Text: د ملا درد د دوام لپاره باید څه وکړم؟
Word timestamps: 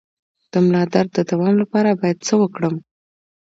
د 0.51 0.53
ملا 0.65 0.83
درد 0.93 1.09
د 1.15 1.19
دوام 1.29 1.55
لپاره 1.61 1.97
باید 1.99 2.17
څه 2.27 2.33
وکړم؟ 2.41 2.75